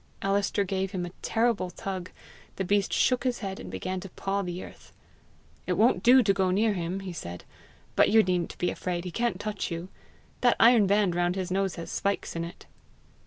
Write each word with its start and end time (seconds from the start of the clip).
Alister 0.23 0.63
gave 0.63 0.93
him 0.93 1.05
a 1.05 1.11
terrible 1.21 1.69
tug. 1.69 2.09
The 2.55 2.63
beast 2.65 2.91
shook 2.91 3.23
his 3.23 3.37
head, 3.45 3.59
and 3.59 3.69
began 3.69 3.99
to 3.99 4.09
paw 4.09 4.41
the 4.41 4.63
earth. 4.63 4.93
"It 5.67 5.73
wont 5.73 6.01
do 6.01 6.23
to 6.23 6.33
go 6.33 6.49
near 6.49 6.73
him," 6.73 7.01
he 7.01 7.13
said." 7.13 7.43
But 7.95 8.09
you 8.09 8.23
needn't 8.23 8.57
be 8.57 8.71
afraid; 8.71 9.03
he 9.05 9.11
can't 9.11 9.39
touch 9.39 9.69
you. 9.69 9.89
That 10.41 10.57
iron 10.59 10.87
band 10.87 11.13
round 11.13 11.35
his 11.35 11.51
nose 11.51 11.75
has 11.75 11.91
spikes 11.91 12.35
in 12.35 12.43
it." 12.43 12.65